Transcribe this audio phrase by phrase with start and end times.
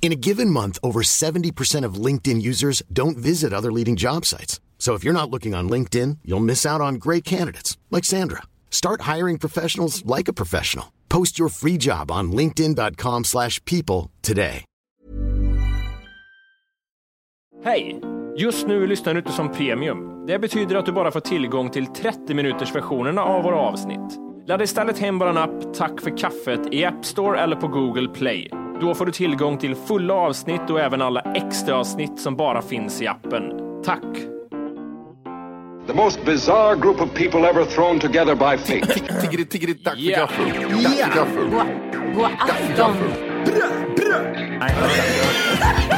[0.00, 4.58] In a given month, over 70% of LinkedIn users don't visit other leading job sites.
[4.78, 8.44] So if you're not looking on LinkedIn, you'll miss out on great candidates like Sandra.
[8.70, 10.86] Start hiring professionals like a professional.
[11.10, 14.64] Post your free job on linkedin.com/people today.
[17.64, 18.00] Hej!
[18.36, 20.26] Just nu lyssnar du inte som premium.
[20.26, 24.27] Det betyder att du bara får tillgång till 30 minuters versionerna av våra avsnitt.
[24.48, 28.50] Ladda istället hem vår app Tack för kaffet i App Store eller på Google Play.
[28.80, 33.02] Då får du tillgång till fulla avsnitt och även alla extra avsnitt som bara finns
[33.02, 33.42] i appen.
[33.84, 34.02] Tack!
[35.86, 39.00] The most bizarre group of people ever thrown together by fate.
[39.20, 40.18] Tiggeri, tiggeri, dack för Ja.
[40.18, 40.46] gaffel.
[40.82, 41.50] Dack för gaffel.
[42.14, 42.92] God afton!
[43.46, 43.52] Det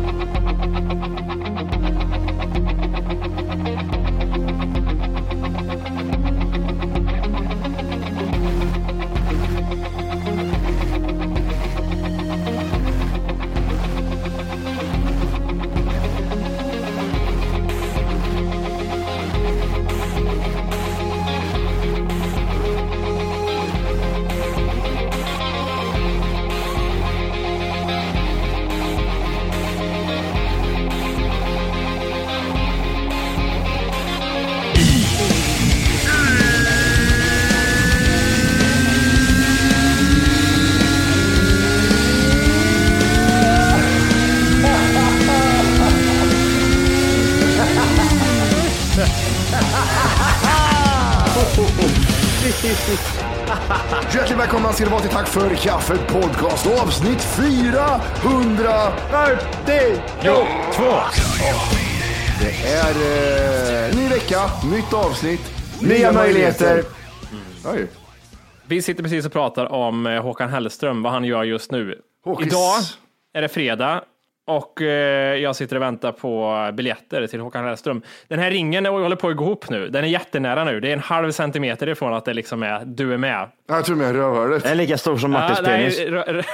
[54.41, 58.93] Välkomna ska det vara till Tack för kaffet podcast avsnitt 400.
[60.23, 60.35] Jo,
[60.73, 60.91] två!
[62.39, 62.93] Det är
[63.89, 64.37] eh, ny vecka,
[64.71, 65.41] nytt avsnitt,
[65.81, 66.83] Nya möjligheter.
[67.65, 67.87] Oj.
[68.67, 72.01] Vi sitter precis och pratar om eh, Håkan Hellström, vad han gör just nu.
[72.25, 72.47] Håkis.
[72.47, 72.75] Idag
[73.33, 74.03] är det fredag
[74.57, 78.01] och eh, jag sitter och väntar på biljetter till Håkan Hellström.
[78.27, 79.87] Den här ringen håller på att gå ihop nu.
[79.89, 80.79] Den är jättenära nu.
[80.79, 83.49] Det är en halv centimeter ifrån att det liksom är du är med.
[83.67, 84.63] Jag tror med rövhålet.
[84.63, 86.45] Den är lika stor som Martins Ja, penis.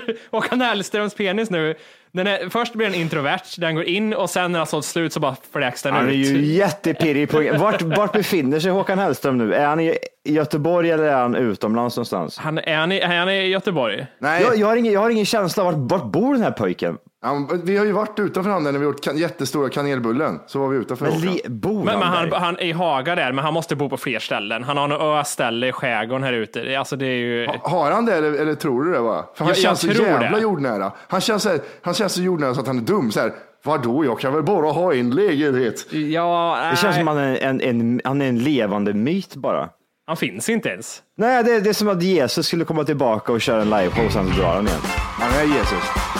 [0.30, 1.74] Håkan Hellströms penis nu.
[2.12, 5.12] Den är, först blir den introvert, den går in och sen när den sålt slut
[5.12, 6.16] så bara fläks den Han är ut.
[6.26, 9.54] ju jättepirrig på vart, vart befinner sig Håkan Hellström nu?
[9.54, 12.38] Är han i Göteborg eller är han utomlands någonstans?
[12.38, 14.06] Han, är, han i, är han i Göteborg?
[14.18, 16.50] Nej, Jag, jag, har ingen, jag har ingen känsla av vart, vart bor den här
[16.50, 16.98] pojken?
[17.22, 20.40] Ja, vi har ju varit utanför han när vi gjort kan, jättestora kanelbullen.
[20.46, 23.14] Så var vi utanför Men li, bor Men, men han han, han är i Haga
[23.14, 24.64] där, men han måste bo på fler ställen.
[24.64, 26.78] Han har en öställe i skärgården här ute.
[26.78, 27.48] Alltså det är ju...
[27.62, 29.22] Har han det eller, eller tror du det bara?
[29.34, 30.42] För han Jag- jag känns så tror jävla det.
[30.42, 30.92] jordnära.
[31.08, 33.12] Han känns, så här, han känns så jordnära så att han är dum.
[33.12, 33.32] Så här,
[33.64, 35.92] Vadå, jag kan väl bara ha en lägenhet.
[35.92, 39.68] Ja, Det känns som han är en, en, han är en levande myt bara.
[40.06, 41.02] han finns inte ens.
[41.16, 44.12] Nej, det, det är som att Jesus skulle komma tillbaka och köra en liveshow och
[44.12, 44.80] sen så drar han igen.
[45.18, 46.11] Han är Jesus.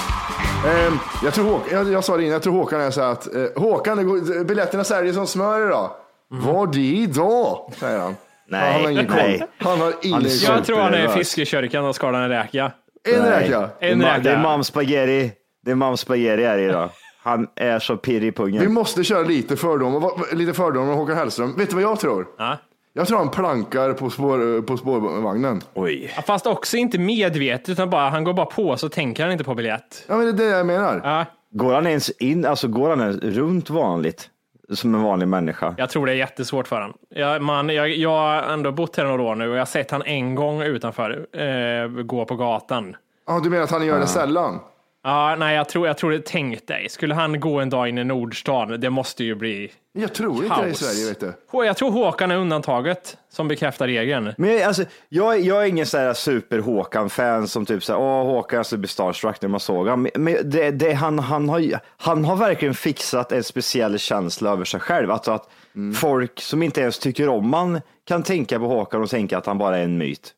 [0.66, 3.12] Ehm, jag, tror Håkan, jag, jag sa det innan, jag tror Håkan är så här
[3.12, 5.90] att eh, Håkan, går, biljetterna säljer som smör idag.
[6.28, 7.72] Var det idag?
[7.78, 8.16] Säger han.
[8.48, 9.38] Nej, han har ingen nej.
[9.38, 9.48] koll.
[9.68, 10.30] Han har ingen koll.
[10.46, 11.14] Jag tror han är i nervös.
[11.16, 12.72] fiskekörkan och skalar en räka.
[13.08, 13.30] En Nej.
[13.30, 13.68] räka.
[13.80, 14.38] En ma- det är räka.
[14.38, 15.32] mam spaghetti.
[15.64, 16.90] Det är mam spaghetti här idag.
[17.22, 18.72] Han är så pirrig i Vi pungen.
[18.72, 21.54] måste köra lite fördomar, lite fördomar om Håkan Hellström.
[21.56, 22.26] Vet du vad jag tror?
[22.38, 22.58] Ja.
[22.94, 25.60] Jag tror han plankar på, spår, på spårvagnen.
[25.74, 26.12] Oj.
[26.16, 29.44] Ja, Fast också inte medvetet, utan bara, han går bara på så tänker han inte
[29.44, 30.04] på biljett.
[30.08, 31.00] Ja, men det är det jag menar.
[31.04, 34.28] Ja, Går han ens in, alltså går han ens runt vanligt?
[34.72, 35.74] Som en vanlig människa?
[35.78, 36.96] jag tror det är jättesvårt för honom.
[37.14, 39.90] Jag, man, jag, jag har ändå bott här några år nu och jag har sett
[39.90, 42.96] han en gång utanför eh, gå på gatan.
[43.26, 44.58] Ja, du menar att han gör det sällan?
[45.04, 46.24] Ja, nej, jag tror, jag tror det.
[46.26, 50.14] Tänk dig, skulle han gå en dag in i Nordstan, det måste ju bli Jag
[50.14, 50.78] tror inte det i Kaos.
[50.78, 51.32] Sverige, vet du.
[51.50, 54.34] Hå- Jag tror Håkan är undantaget som bekräftar regeln.
[54.38, 58.00] Men jag, alltså, jag, jag är ingen så här super Håkan-fan som typ så här,
[58.00, 60.02] åh Håkan, jag skulle bli starstruck när man såg honom.
[60.14, 64.50] Men- Men det, det, han, han, har, ju- han har verkligen fixat en speciell känsla
[64.50, 65.10] över sig själv.
[65.10, 65.48] Alltså att
[65.96, 69.58] folk som inte ens tycker om man kan tänka på Håkan och tänka att han
[69.58, 70.34] bara är en myt.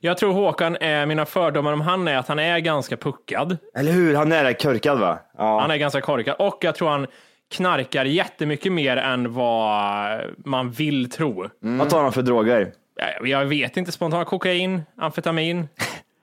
[0.00, 3.56] Jag tror Håkan är, mina fördomar om han är att han är ganska puckad.
[3.76, 4.14] Eller hur?
[4.14, 5.18] Han är korkad va?
[5.38, 5.60] Ja.
[5.60, 7.06] Han är ganska korkad och jag tror han
[7.54, 11.48] knarkar jättemycket mer än vad man vill tro.
[11.60, 12.72] Vad tar han för droger?
[13.20, 14.28] Jag- Jag vet inte spontant.
[14.28, 15.68] Kokain, amfetamin.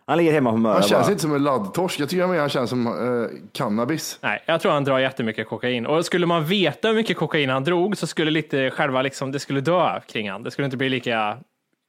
[0.05, 1.11] Han ligger hemma på Möra Han känns bara.
[1.11, 1.99] inte som en laddtorsk.
[1.99, 4.19] Jag tycker mer han känns som eh, cannabis.
[4.21, 5.85] Nej, jag tror han drar jättemycket kokain.
[5.85, 9.39] Och skulle man veta hur mycket kokain han drog så skulle lite själva liksom, det
[9.39, 10.43] skulle dö kring han.
[10.43, 11.37] Det skulle inte bli lika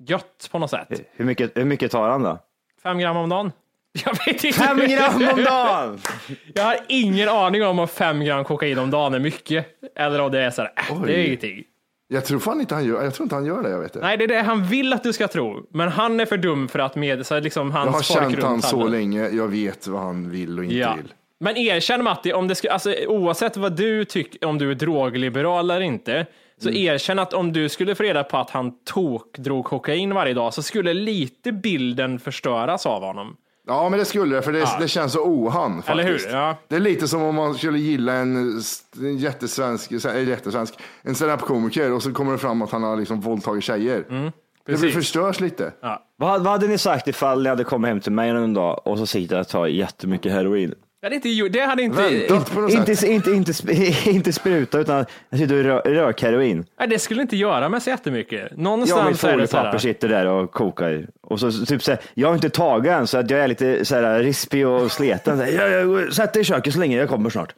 [0.07, 0.89] gött på något sätt.
[1.13, 2.39] Hur mycket, hur mycket tar han då?
[2.83, 3.53] Fem gram om dagen?
[4.05, 4.59] Jag vet inte.
[4.59, 5.99] Fem gram om dagen!
[6.55, 9.67] Jag har ingen aning om om fem gram kokain om dagen är mycket.
[9.97, 11.65] Eller om det är så här, äh, det är ingenting.
[12.09, 13.71] Jag tror fan inte han gör, jag tror inte han gör det.
[13.71, 14.01] Jag vet det.
[14.01, 15.67] Nej, det är det han vill att du ska tro.
[15.71, 18.63] Men han är för dum för att med, så liksom hans jag har känt han
[18.63, 18.93] så handen.
[18.93, 19.29] länge.
[19.29, 20.95] Jag vet vad han vill och inte Ja.
[20.95, 21.13] vill.
[21.41, 25.71] Men erkänn Matti, om det skulle, alltså, oavsett vad du tycker, om du är drogliberal
[25.71, 26.27] eller inte,
[26.61, 26.81] så Mm.
[26.87, 30.55] erkänn att om du skulle få reda på att han tok drog kokain varje dag
[30.55, 33.37] så skulle lite bilden förstöras av honom.
[33.67, 35.89] Ja, men det skulle det, för det, det känns så ohan faktiskt.
[35.91, 36.39] Eller hur?
[36.39, 36.57] Ja.
[36.69, 38.61] Det är lite som om man skulle gilla en,
[39.01, 43.21] en jättesvensk, en jättesvensk, en stand-up-komiker och så kommer det fram att han har liksom
[43.21, 44.05] våldtagit tjejer.
[44.09, 44.33] det
[44.65, 45.73] blir Mm, förstörs lite.
[46.17, 48.99] Vad, vad hade ni sagt ifall ni hade kommit hem till mig en dag och
[48.99, 50.75] så sitter jag och tar jättemycket heroin?
[51.05, 52.29] Det hade inte, det hade inte.
[52.69, 53.53] Inte, inte, inte,
[54.11, 56.67] inte spruta utan jag sitter och rö- rök heroin.
[56.79, 58.41] nej, det skulle inte göra mig så jättemycket.
[58.41, 61.07] Jag och mitt Någonstans foliepapper sitter där och kokar.
[61.23, 63.85] Och så typ så här, jag har inte tagit än så att jag är lite
[63.85, 65.39] så här rispig och sleten.
[65.39, 67.55] Så här, jag, jag, sätt dig i köket så länge, jag kommer snart.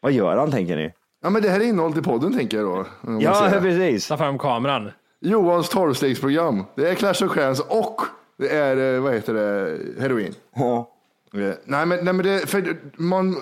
[0.00, 0.92] Vad gör han tänker ni?
[1.22, 2.86] Ja, men det här är innehållet i podden tänker jag då.
[3.20, 4.08] Ja, precis.
[4.08, 4.90] ta fram kameran.
[5.20, 6.64] Johans tolvstegsprogram.
[6.76, 8.00] Det är Clash of Clans och
[8.38, 10.34] det är, eh, vad heter det, heroin.
[10.56, 10.91] Ja.
[11.34, 13.36] Eh, Nej, men, nej, men det, för man,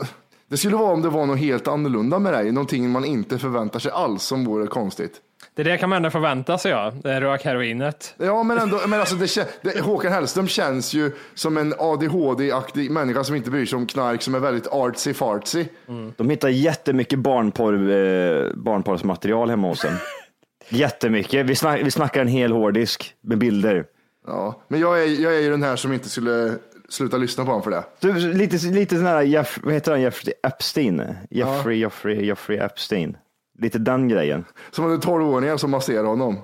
[0.49, 2.53] det skulle vara om det var något helt annorlunda med dig.
[2.53, 5.13] Någonting man inte förväntar sig alls som vore konstigt.
[5.55, 6.93] Det där kan man ändå förvänta sig, ja.
[7.03, 8.15] Det är rökheroinet.
[8.19, 13.25] Ja, men ändå, men alltså det, det, Håkan Hellström känns ju som en ADHD-aktig människa
[13.25, 15.65] som inte bryr sig om knark, som är väldigt artsy-fartsy.
[16.17, 19.97] De hittar jättemycket barnporr, eh, barnporrsmaterial hemma hos en.
[20.79, 21.47] Jättemycket.
[21.47, 23.85] Vi, snack, vi snackar en hel hårddisk med bilder.
[24.27, 26.55] Ja, men jag är, jag är ju den här som inte skulle
[26.91, 27.85] sluta lyssna på honom för det.
[28.01, 31.03] Du, lite, lite sån här, Jeff, vad heter han, Jeffrey Epstein?
[31.31, 33.17] Jeffrey, Jeffrey, Jeffrey Epstein.
[33.59, 34.45] Lite den grejen.
[34.71, 36.35] Som en 12-åringar som masserar honom.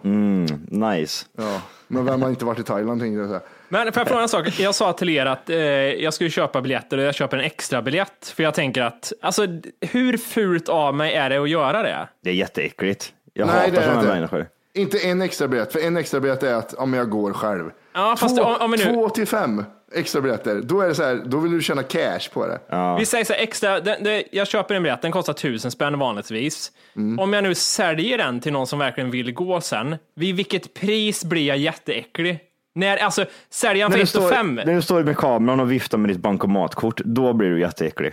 [0.70, 1.26] Nice.
[1.38, 3.40] Ja, men vem har inte varit i Thailand tänkte jag säga.
[3.68, 4.60] Men får jag fråga en sak?
[4.60, 7.82] Jag sa till er att eh, jag skulle köpa biljetter och jag köper en extra
[7.82, 9.46] biljett För jag tänker att, alltså
[9.80, 12.08] hur fult av mig är det att göra det?
[12.22, 13.12] Det är jätteäckligt.
[13.34, 14.14] Jag Nej, det hatar sådana inte.
[14.14, 14.46] människor.
[14.74, 17.70] Inte en extra biljett, för en extra biljett är att om jag går själv.
[17.94, 19.64] Ja, fast två, om- om nu- två till fem
[19.96, 22.60] extra biljetter, då är det så här, då vill du tjäna cash på det.
[22.98, 25.98] Vi säger så här, extra, det, det, jag köper en biljett, den kostar tusen spänn
[25.98, 26.72] vanligtvis.
[26.96, 27.18] Mm.
[27.18, 31.24] Om jag nu säljer den till någon som verkligen vill gå sen, vid vilket pris
[31.24, 32.38] blir jag jätteäcklig?
[32.76, 33.24] När, alltså,
[33.62, 36.18] jag du, för 1 står, fem, när du står med kameran och viftar med ditt
[36.18, 38.12] bankomatkort, då blir du jätteäcklig.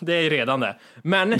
[0.00, 0.76] det är ju redan det.
[1.02, 1.36] Men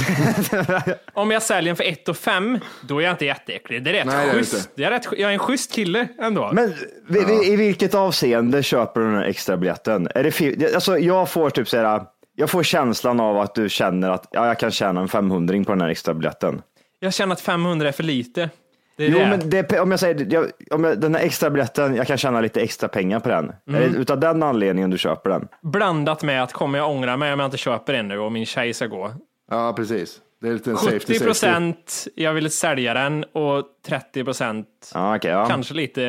[1.12, 3.84] om jag säljer för 1 fem, då är jag inte jätteäcklig.
[3.84, 4.70] Det är rätt Nej, det är schysst.
[4.76, 6.50] Det är rätt, jag är en schysst kille ändå.
[6.52, 6.74] Men
[7.08, 10.08] vi, vi, i vilket avseende köper du den här extra biljetten?
[10.14, 10.22] Är
[10.56, 12.02] det alltså, jag får typ så här,
[12.36, 15.72] jag får känslan av att du känner att ja, jag kan tjäna en 500 på
[15.72, 16.62] den här extra biljetten.
[17.00, 18.50] Jag känner att 500 är för lite.
[18.96, 19.26] Jo, det.
[19.26, 22.40] men det, om jag säger jag, om jag, den här extra biljetten, jag kan tjäna
[22.40, 23.52] lite extra pengar på den.
[23.66, 25.48] Är det utav den anledningen du köper den?
[25.62, 28.46] Blandat med att kommer jag ångra mig om jag inte köper den nu och min
[28.46, 29.12] tjej ska gå.
[29.50, 30.20] Ja, precis.
[30.40, 31.24] Det är lite en safety 70 safety.
[31.24, 35.46] procent jag vill sälja den och 30 procent Ja, okej, ja.
[35.46, 36.00] kanske lite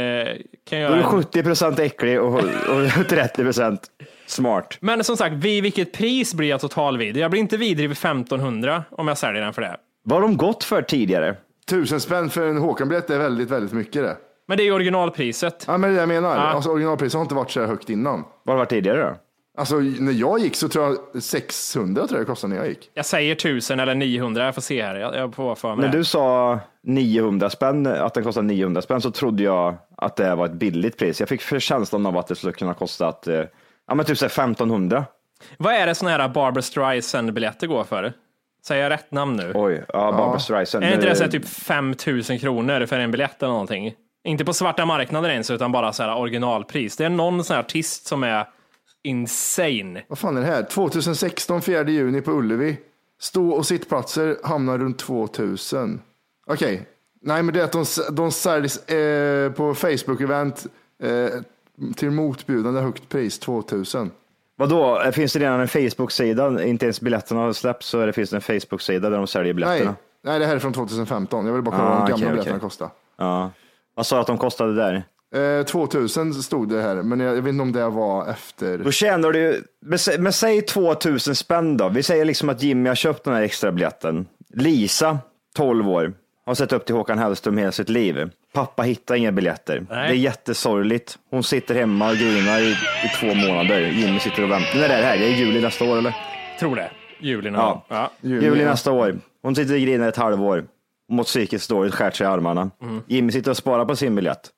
[0.70, 1.10] kan Då är göra du en...
[1.10, 3.82] 70 procent äcklig och, och 30 procent
[4.26, 4.78] smart.
[4.80, 7.18] Men som sagt, vid vilket pris blir jag total vid?
[7.18, 9.78] Jag blir inte vidrig vid 1500 om jag säljer den för det.
[10.04, 11.36] Vad har de gått för tidigare?
[11.70, 14.18] Tusen spänn för en Håkan-biljett är väldigt, väldigt mycket det.
[14.48, 15.64] Men det är ju originalpriset.
[15.68, 16.36] Ja, men det är det jag menar.
[16.36, 16.42] Ja.
[16.42, 18.24] Alltså, originalpriset har inte varit så här högt innan.
[18.44, 19.16] Vad har det varit tidigare då?
[19.58, 22.90] Alltså, när jag gick så tror jag 600 tror jag det kostade när jag gick.
[22.94, 24.96] Jag säger 1000 eller 900, jag får se här.
[24.96, 29.02] Jag, jag får för mig När du sa 900 spänn, att den kostar 900 spänn,
[29.02, 31.20] så trodde jag att det var ett billigt pris.
[31.20, 33.44] Jag fick för känslan av att det skulle kunna kosta att, eh,
[33.88, 35.06] ja men typ så här 1500.
[35.58, 38.14] Vad är det såna här Barbra Streisand-biljetter går för?
[38.68, 39.52] Säger jag rätt namn nu?
[39.56, 40.84] Oj, ja, Barbra Streisand.
[40.84, 43.94] Är inte det så här typ 5000 kronor för en biljett eller någonting?
[44.24, 46.98] Inte på svarta marknaden ens, utan bara så här originalpris.
[46.98, 48.48] Det är någon sån här artist som är
[49.04, 50.04] insane.
[50.08, 50.64] Vad fan är det här?
[50.64, 52.78] 2016, 4 juni på Ullevi.
[53.20, 56.02] Stå och sittplatser hamnar runt 2000.
[56.48, 56.88] Okej,
[57.22, 60.68] nej men det är att de, de säljs eh, på Facebook-event
[61.04, 61.30] eh,
[61.96, 64.12] till motbjudande högt pris, 2000.
[64.58, 66.64] Vadå, Eh, finns det redan en Facebook-sida?
[66.64, 69.96] Inte ens biljetterna har släppts så det finns en Facebook-sida där de säljer Nej, biljetterna.
[70.24, 71.46] nej, det här är från 2015.
[71.46, 72.32] Jag vill bara kolla Ah, vad de gamla okej.
[72.32, 72.90] biljetterna kostar.
[73.18, 73.52] Ja.
[73.96, 75.04] Vad sa du att de kostade där?
[75.60, 78.78] Eh, 2000 stod det här, men jag, vet inte om det var efter.
[78.78, 79.64] Då tjänar du,
[80.20, 81.90] men säg 2000 spänn då.
[81.90, 84.28] Vi säger liksom att Jimmy har köpt den här extra biljetten.
[84.54, 85.18] Lisa,
[85.56, 86.14] 12 år,
[86.46, 88.30] har sett upp till Håkan Hellström hela sitt liv.
[88.54, 89.86] Pappa hittar inga biljetter.
[89.90, 90.08] Nej.
[90.08, 91.18] Det är jättesorgligt.
[91.30, 92.72] Hon sitter hemma och grinar i,
[93.06, 93.80] i två månader.
[93.80, 94.76] Jimmy sitter och väntar.
[94.76, 95.18] När är det här?
[95.18, 96.16] Det är juli nästa år eller?
[96.60, 96.92] Tror det.
[97.20, 97.86] Juli Ja.
[97.88, 98.12] ja.
[98.22, 99.20] Juli, nästa år.
[99.42, 100.66] Hon sitter och grinar ett halvår.
[101.12, 102.72] Mått psykiskt dåligt, skärt sig i armarna.
[102.82, 103.02] Mm.
[103.08, 104.50] Jimmy sitter och sparar på sin biljett.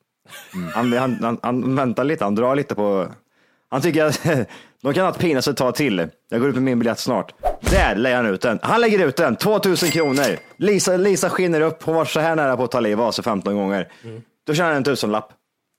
[0.74, 3.08] Han, han, han, han väntar lite, han drar lite på...
[3.70, 4.24] Han tycker att
[4.82, 6.08] de kan ha ett pinast ett tag till.
[6.30, 7.34] Jag går ut med min biljett snart.
[7.62, 8.60] Där lägger han ut den.
[8.62, 10.38] Han lägger ut den, 2000 kronor.
[10.58, 13.24] Lisa, Lisa skiner upp, hon var så här nära på att ta livet av sig
[13.24, 13.88] 15 gånger.
[14.04, 14.22] Mm.
[14.48, 15.30] Då tjänar han en tusenlapp.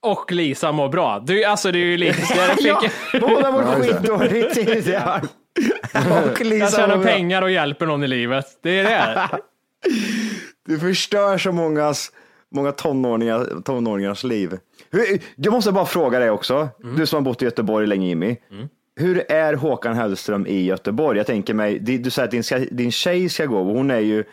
[0.05, 1.19] Och Lisa mår bra.
[1.19, 2.21] Du, alltså det är ju lite...
[2.59, 4.57] Jag, fick, Båda mår skitdåligt.
[5.93, 7.11] Och jag Lisa tjänar mår bra.
[7.13, 8.45] pengar och hjälper någon i livet.
[8.63, 9.29] Det är det.
[10.67, 12.11] Du förstör så mångas,
[12.55, 14.57] många tonåringar, tonåringars liv.
[14.91, 18.37] Hur, jag måste bara fråga dig också, du som har bott i Göteborg länge Jimmy.
[18.99, 21.17] Hur är Håkan Hellström i Göteborg?
[21.17, 23.99] Jag tänker mig, du säger att din, ska, din tjej ska gå, och hon är
[23.99, 24.23] ju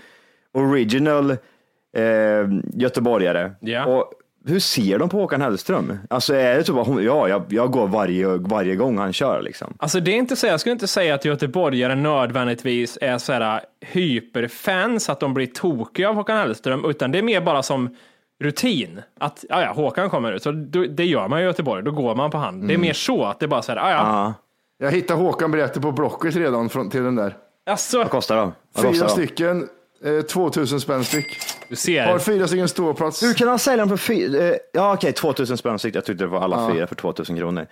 [0.52, 3.52] original eh, göteborgare.
[3.60, 3.86] Ja.
[3.86, 4.12] Och
[4.46, 5.98] hur ser de på Håkan Hellström?
[6.10, 9.42] Alltså är det typ att hon, ja, jag, jag går varje, varje gång han kör
[9.42, 9.74] liksom.
[9.78, 13.60] Alltså det är inte så, jag skulle inte säga att göteborgare nödvändigtvis är så här
[13.80, 17.96] hyperfans, att de blir tokiga av Håkan Hellström, utan det är mer bara som
[18.40, 19.02] rutin.
[19.20, 20.50] Att ja, ja, Håkan kommer ut, så
[20.90, 22.66] det gör man i Göteborg, då går man på han.
[22.66, 24.34] Det är mer så, att det är bara så här, ja, ja.
[24.78, 27.36] Ja, Jag hittade Håkan biljetter på Blocket redan från, till den där.
[27.66, 28.52] Alltså, vad kostar de?
[28.72, 29.26] Vad Fyra kostar de?
[29.26, 29.68] stycken,
[30.04, 31.38] eh, 2000 spänn styck.
[31.68, 32.18] du Har ser.
[32.18, 33.22] fyra stycken ståplats.
[33.22, 34.42] Hur kan han sälja dem för fyra?
[34.48, 35.94] Eh, ja, okej, 2000 spänn styck.
[35.94, 36.74] Jag tyckte det var alla Ja.
[36.74, 37.66] fyra för 2000 kronor.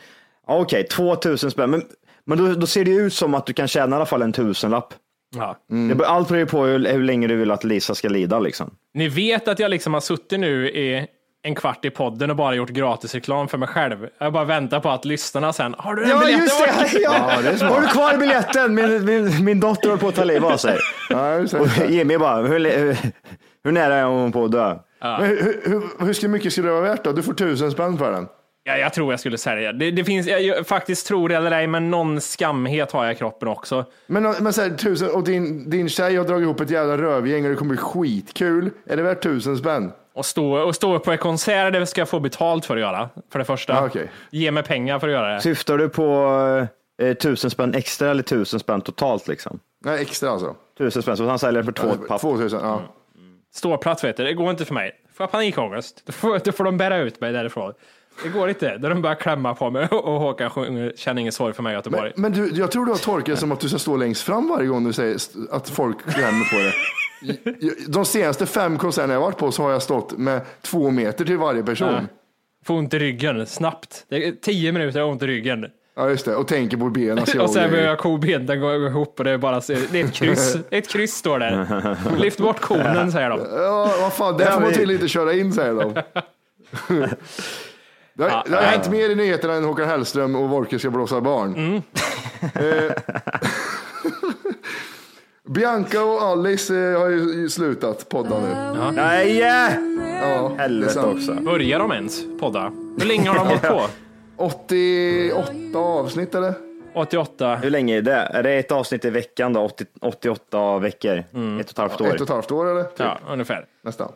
[0.47, 1.71] Ja, Okej, 2000 spänn.
[1.71, 1.83] Men,
[2.25, 4.23] men då, då ser det ju ut som att du kan tjäna i alla fall
[4.23, 4.95] en tusenlapp.
[5.37, 5.57] Ja.
[5.69, 8.39] Det, beror- allt beror ju på hur, hur länge du vill att Lisa ska lida
[8.41, 8.71] liksom.
[8.95, 11.07] Ni vet att jag liksom har suttit nu i
[11.47, 14.09] en kvart i podden och bara gjort gratisreklam för mig själv.
[14.19, 16.49] Jag bara väntar på att lyssnarna sen, har du den biljetten?
[17.03, 17.73] Ja, Ja, det är smart.
[17.73, 18.75] Har du kvar biljetten?
[18.75, 20.79] Min, min, min dotter håller på att ta livet av sig.
[21.11, 21.55] Ja, just.
[21.55, 22.97] Och Jimmy bara, hur, hur,
[23.65, 24.77] hur nära är hon på att dö?
[25.01, 27.13] Men hur, hur, hur, mycket skulle det vara värt då?
[27.13, 28.27] Du får tusen spänn för den.
[28.65, 29.73] Ja, jag tror jag skulle sälja.
[29.73, 33.13] Det, det finns, jag, jag faktiskt tror det eller ej, men någon skamhet har jag
[33.13, 33.85] i kroppen också.
[34.07, 37.45] Men, men så här, tusen, och din, din tjej har dragit ihop ett jävla rövgäng
[37.45, 38.71] och det kommer bli skitkul.
[38.87, 39.93] Är det värt tusen spänn?
[40.15, 43.09] Och stå, och stå på en konsert, det ska jag få betalt för att göra.
[43.33, 43.73] För det första.
[43.73, 44.11] Ja, okej.
[44.31, 45.41] Ge mig pengar för att göra det.
[45.41, 46.69] Syftar du på
[47.03, 49.59] eh, tusen spänn extra eller tusen spänn totalt liksom?
[49.85, 50.57] Nej, extra alltså.
[50.79, 52.21] Tusen spänn, så han säljer den för två papp.
[52.21, 52.83] Två tusen, ja.
[53.55, 54.93] Ståplats vet du, det går inte för mig.
[55.15, 57.73] Får jag panikångest, då får, då får de bära ut mig därifrån.
[58.23, 58.79] Det går inte.
[58.79, 61.75] Då de börjar klämma på mig och Håkan sjunger Känner ingen sorg för mig i
[61.75, 62.13] Göteborg.
[62.17, 64.23] Men, men du, jag tror du har tolkat det som att du ska stå längst
[64.23, 65.17] fram varje gång du säger
[65.51, 66.75] att folk klämmer på dig.
[67.89, 71.39] De senaste fem konserterna jag varit på så har jag stått med två meter till
[71.39, 71.89] varje person.
[71.93, 72.01] Ja.
[72.65, 74.05] Får ont i ryggen, snabbt.
[74.09, 75.67] Det är tio minuter jag har ont i ryggen.
[75.97, 76.37] Ja, just det.
[76.37, 77.19] Och tänker på benen.
[77.41, 80.57] Och sen börjar jag kobenen gå ihop och det är bara det är ett kryss.
[80.71, 81.97] Ett kryss står där.
[82.17, 83.41] Lyft bort konen säger de.
[83.57, 85.95] Ja, vad fan, där får man tydligen inte köra in, säger de.
[88.17, 88.69] Det har, Ja, det har ja.
[88.69, 91.55] hänt mer i nyheterna än Håkan Hellström och Wolke ska blåsa barn.
[91.55, 91.83] Mm.
[95.49, 98.55] Bianca och Alice eh, har ju slutat podda nu.
[98.93, 99.39] Nej!
[99.39, 101.17] Ja, det är Helvete sant.
[101.17, 101.35] också.
[101.35, 102.73] Börjar de ens podda?
[102.99, 103.87] Hur länge har de hållit på?
[104.37, 106.55] 88 avsnitt eller?
[106.95, 107.57] 88.
[107.57, 108.13] Hur länge är det?
[108.15, 109.61] Är det ett avsnitt i veckan då?
[109.61, 111.19] 80, 88 veckor?
[111.19, 112.07] Ett och ett halvt år?
[112.07, 112.83] Ett och ett halvt år eller?
[112.85, 113.67] Typ, Ja, ungefär.
[113.85, 114.13] Nästan.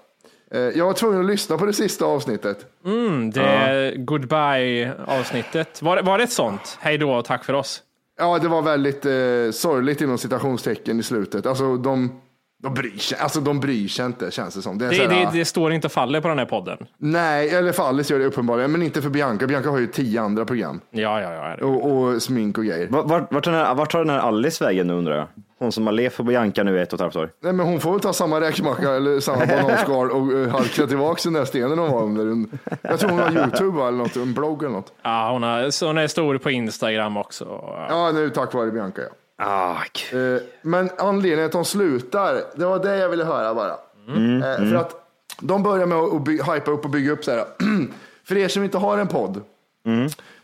[0.50, 2.66] Eh, Jag var tvungen att lyssna på det sista avsnittet.
[2.84, 5.82] Mm, det är goodbye avsnittet.
[5.82, 6.78] Var, var det ett sånt?
[6.80, 7.82] Hej då och tack för oss.
[8.20, 11.46] Ja, det var väldigt eh, sorgligt inom citationstecken i slutet.
[11.46, 12.20] Alltså de,
[12.62, 14.78] de, bryr sig, alltså, de bryr sig inte känns det som.
[14.78, 16.78] Det är Det, här, det, det står inte och faller på den här podden.
[16.98, 19.46] Nej, eller för Alice gör det uppenbarligen, men inte för Bianca.
[19.46, 21.66] Bianca har ju tio andra program Ja, ja, ja.
[21.66, 22.88] och, och smink och grejer.
[22.90, 25.26] Vart, vart, vart, den här, vart tar den här Alice vägen nu undrar jag?
[25.60, 27.30] Hon som har levt på Bianca nu i ett och ett halvt år.
[27.42, 31.20] Nej, men hon får väl ta samma räkmacka eller samma bananskal och uh, halka tillbaka
[31.24, 32.46] den där stenen hon var under.
[32.82, 34.92] Jag tror hon har YouTube eller något, en blogg eller något.
[35.02, 37.44] ja hon, har, så hon är stor på Instagram också.
[37.88, 39.08] Ja, nu tack vare Bianca ja.
[39.38, 39.76] Ah,
[40.12, 43.70] Eh, Men anledningen att de slutar, det var det jag ville höra bara.
[43.72, 44.94] Eh, För att
[45.40, 47.44] de börjar med att by- hypa upp och bygga upp så här.
[48.24, 49.40] För er som inte har en podd,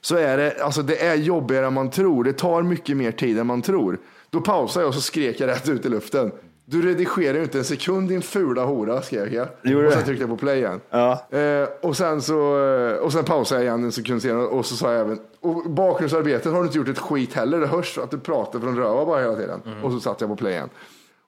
[0.00, 2.24] så är det, alltså det är jobbigare än man tror.
[2.24, 3.98] Det tar mycket mer tid än man tror.
[4.30, 6.32] Då pausade jag och så skrek jag rätt ut i luften.
[6.66, 9.48] Du redigerar ju inte en sekund din fula hora, skrek jag.
[9.62, 10.80] Gjorde och sen tryckte jag på play igen.
[10.90, 11.26] Ja.
[11.30, 14.76] Eh, och, sen så, eh, och sen pausade jag igen en sekund senare och så
[14.76, 17.60] sa jag även, och bakgrundsarbetet har du inte gjort ett skit heller.
[17.60, 19.60] Det hörs att du pratar från röva bara hela tiden.
[19.82, 20.68] Och så satte jag på play igen.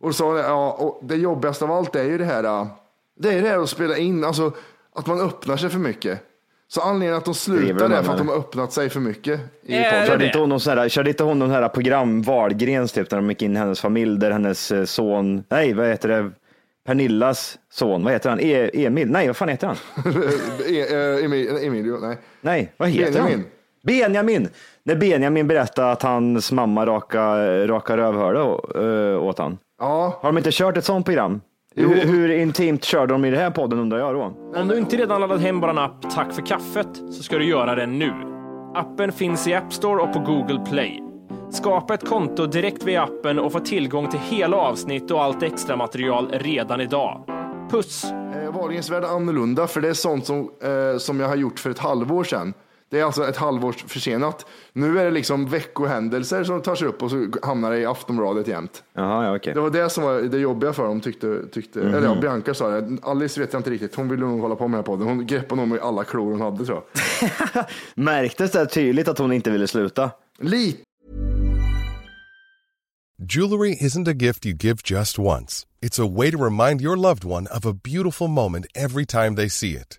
[0.01, 2.67] Och då sa ja, och det jobbigaste av allt är ju det här, eh,
[3.19, 4.53] det är det här att spela in, alltså
[4.95, 6.23] att man öppnar sig för mycket.
[6.69, 9.73] Så anledningen att de slutar är för att de har öppnat sig för mycket i
[9.77, 13.11] det Körde inte hon någon sån här, körde inte hon någon här program, Wahlgrens typ,
[13.11, 16.31] där de gick in i hennes familj, där hennes eh, son, nej vad heter det,
[16.87, 18.41] Pernillas son, vad heter han?
[18.41, 19.11] E, Emil?
[19.11, 19.77] Nej, vad fan heter han?
[20.69, 22.19] E- Emil- Emilio, nej.
[22.41, 23.33] Nej, vad heter Benjamin.
[23.35, 23.45] han?
[23.83, 24.49] Benjamin.
[24.85, 29.59] När Benjamin berättade att hans mamma raka, raka rövhålet äh, åt han.
[29.81, 31.41] Ja, Har de inte kört ett sånt program?
[31.79, 34.35] Hur, hur intimt körde de i det här podden undrar jag då?
[34.61, 37.75] Om du inte redan laddat hem vår app Tack för kaffet så ska du göra
[37.75, 38.13] det nu.
[38.75, 41.03] Appen finns i App Store och på Google Play.
[41.51, 45.77] Skapa ett konto direkt via appen och få tillgång till hela avsnitt och allt extra
[45.77, 47.25] material redan idag.
[47.71, 48.05] Puss!
[48.05, 51.59] eh, Wahlgrens värld är annorlunda för det är sånt som, eh, som jag har gjort
[51.59, 52.55] för ett halvår sedan.
[52.91, 54.47] Det är alltså ett halvår försenat.
[54.73, 58.49] Nu är det liksom veckohändelser som tar sig upp och så hamnar det i Aftonbladet
[58.49, 58.83] jämt.
[58.93, 59.55] Jaha, ja okej.
[59.55, 62.69] Det var det som var det jobbiga för dem tyckte, tyckte eller ja, Bianca sa
[62.69, 62.99] det.
[63.03, 65.09] Alice vet jag inte riktigt, hon ville nog hålla på med den här podden.
[65.09, 66.83] Hon greppade nog med alla klor hon hade tror
[67.53, 67.65] jag.
[67.95, 70.11] Märktes det tydligt att hon inte ville sluta?
[70.39, 70.83] Lite
[73.19, 75.65] Jewelry isn't a gift you give just once.
[75.81, 79.49] It's a way to remind your loved one of a beautiful moment every time they
[79.49, 79.99] see it.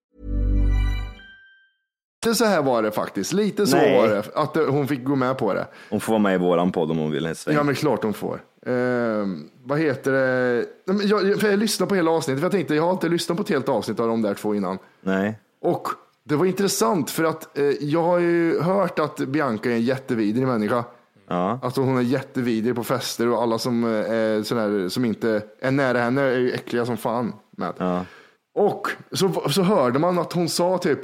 [2.25, 3.33] Så här var det faktiskt.
[3.33, 3.97] Lite så Nej.
[3.97, 4.23] var det.
[4.35, 5.67] Att eh, hon fick gå med på det.
[5.89, 7.35] Hon får vara med i våran podd om hon vill.
[7.35, 7.55] Sväng.
[7.55, 8.41] Ja men klart hon får.
[8.65, 10.65] Ehm, vad heter det?
[11.03, 12.39] Jag, för jag lyssnade på hela avsnittet.
[12.39, 14.55] För jag tänkte jag har inte lyssnat på ett helt avsnitt av de där två
[14.55, 14.77] innan.
[15.01, 15.39] Nej.
[15.61, 15.87] Och
[16.23, 20.47] det var intressant för att eh, jag har ju hört att Bianca är en jättevidrig
[20.47, 20.83] människa.
[21.27, 21.59] Ja.
[21.63, 25.71] Alltså hon är jättevidrig på fester och alla som, eh, är sådär, som inte är
[25.71, 27.33] nära henne är ju äckliga som fan.
[27.57, 27.73] Med.
[27.77, 28.05] Ja.
[28.53, 30.99] Och så, så hörde man att hon sa typ,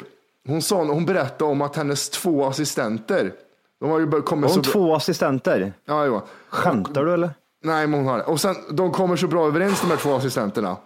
[0.48, 3.34] hon, sa, hon berättade om att hennes två assistenter,
[3.80, 5.74] de har ju kommit hon så två assistenter?
[5.86, 6.22] Ja, jo.
[6.50, 7.30] Skämtar du eller?
[7.64, 8.24] Nej, men hon har det.
[8.24, 10.78] Och sen, de kommer så bra överens de här två assistenterna.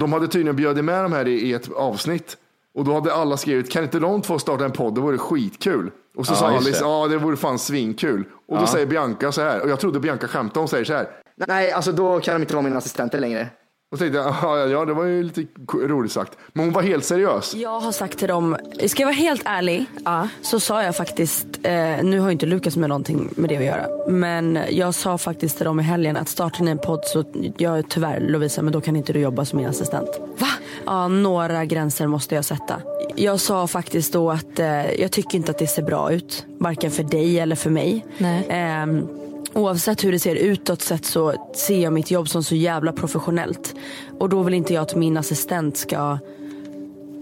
[0.00, 2.36] De hade tydligen bjudit med de här i, i ett avsnitt.
[2.74, 4.94] Och då hade alla skrivit, kan inte de två starta en podd?
[4.94, 5.90] Det vore skitkul.
[6.16, 6.88] Och så Ja, sa Alice, det.
[6.90, 8.24] ja det vore fan svinkul.
[8.48, 11.08] Och då säger Bianca så här, och jag trodde Bianca skämtade, hon säger så här.
[11.48, 13.48] Nej, alltså då kan de inte vara mina assistenter längre.
[13.92, 16.38] Och tänkte jag, ja, ja det var ju lite roligt sagt.
[16.52, 17.54] Men hon var helt seriös.
[17.54, 19.86] Jag har sagt till dem, ska jag vara helt ärlig
[20.42, 21.72] så sa jag faktiskt, eh,
[22.02, 25.56] nu har ju inte Lukas med någonting med det att göra, men jag sa faktiskt
[25.56, 27.24] till dem i helgen att startar ni en podd så,
[27.58, 30.08] jag är tyvärr Lovisa men då kan inte du jobba som min assistent.
[30.38, 30.48] Va?
[30.86, 32.82] Ja, några gränser måste jag sätta.
[33.16, 36.90] Jag sa faktiskt då att eh, jag tycker inte att det ser bra ut, varken
[36.90, 38.06] för dig eller för mig.
[38.48, 39.08] Ehm,
[39.52, 43.74] Oavsett hur det ser utåt sett så ser jag mitt jobb som så jävla professionellt.
[44.18, 46.18] Och då vill inte jag att min assistent ska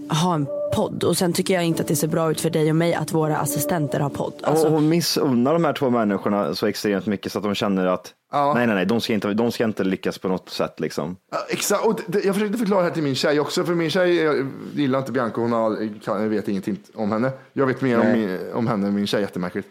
[0.09, 1.03] ha en podd.
[1.03, 3.13] Och sen tycker jag inte att det ser bra ut för dig och mig att
[3.13, 4.33] våra assistenter har podd.
[4.43, 7.85] Alltså, Och hon missunnar de här två människorna så extremt mycket så att de känner
[7.85, 11.15] att nej, nej, nej, de ska, inte, de ska inte lyckas på något sätt liksom.
[11.31, 13.89] Ja, Exakt, och det, jag försökte förklara det här till min tjej också, för min
[13.89, 17.31] tjej jag gillar inte Bianca, hon har, kan, jag vet ingenting om henne.
[17.53, 19.67] Jag vet mer om, min, om henne, min tjej är jättemärkligt.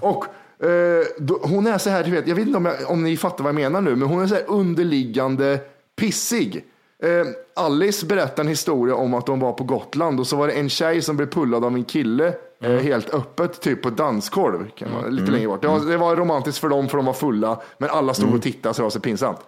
[0.00, 0.24] Och
[0.62, 3.16] eh, då, hon är så här, du vet, jag vet inte om, jag, om ni
[3.16, 5.60] fattar vad jag menar nu, men hon är så här underliggande
[5.96, 6.64] pissig.
[7.02, 10.52] Eh, Alice berättade en historia om att de var på Gotland och så var det
[10.52, 14.70] en tjej som blev pullad av en kille eh, helt öppet, typ på ett dansgolv,
[14.70, 15.62] kan vara, lite längre bort.
[15.62, 18.42] Det var, det var romantiskt för dem för de var fulla, men alla stod och
[18.42, 19.40] tittade så det var så pinsamt.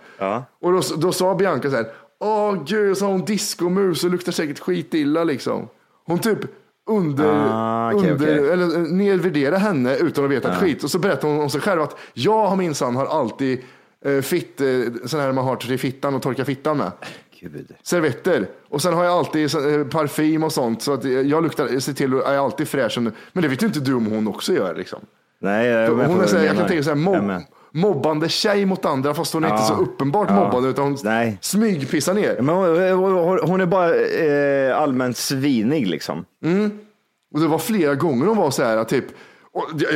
[0.60, 1.86] Och då, då sa Bianca så här,
[2.20, 5.68] åh gud, så har hon diskomus och luktar säkert skitilla liksom.
[6.04, 6.38] Hon typ
[6.86, 8.50] under, Ah, okej, under okej.
[8.52, 10.66] eller eh, nedvärdera henne utan att veta ett Ja.
[10.66, 10.84] skit.
[10.84, 13.60] Och så berättar hon om sig själv att jag minsann har alltid
[14.04, 14.66] eh, fitt, eh,
[15.06, 16.92] sån här man har till fittan och torka fittan med.
[17.40, 17.70] Gud.
[17.82, 18.48] Servetter.
[18.68, 22.14] Och sen har jag alltid eh, parfym och sånt så att jag luktar, ser till
[22.14, 22.98] att jag är alltid fräsch.
[23.32, 24.98] Men det vet ju inte du om hon också gör liksom.
[25.40, 27.42] Nej, jag Hon är vad så här, du jag kan tänka så här.
[27.74, 29.66] Mobbande tjej mot andra fast hon är inte Ja.
[29.68, 30.34] så uppenbart Ja.
[30.44, 31.38] mobbande utan hon Nej.
[31.40, 32.40] smygpissar ner.
[32.40, 32.54] Men
[33.48, 36.24] hon, är bara eh, allmänt svinig liksom.
[37.34, 39.04] Och det var flera gånger hon var så här typ,
[39.52, 39.88] och, ja,